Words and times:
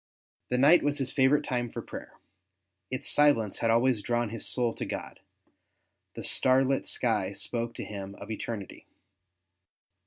The 0.49 0.57
night 0.57 0.81
was 0.81 0.97
his 0.97 1.11
favourite 1.11 1.43
time 1.43 1.69
for 1.69 1.79
prayer; 1.83 2.13
its 2.89 3.07
silence 3.07 3.59
had 3.59 3.69
always 3.69 4.01
drawni 4.01 4.31
his 4.31 4.47
soul 4.47 4.73
to 4.73 4.83
God; 4.83 5.19
the 6.15 6.23
starlit 6.23 6.87
sky 6.87 7.33
spoke 7.33 7.75
to 7.75 7.83
him 7.85 8.15
of 8.15 8.31
eternity. 8.31 8.87